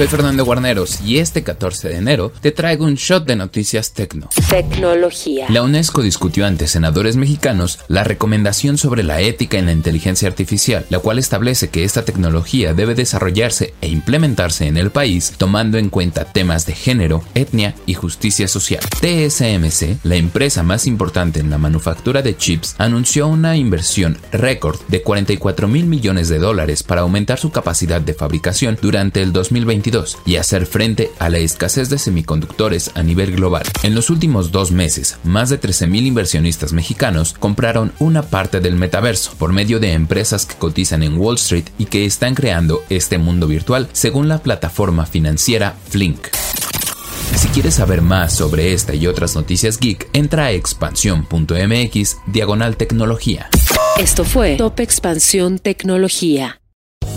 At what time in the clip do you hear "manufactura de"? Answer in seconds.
21.58-22.38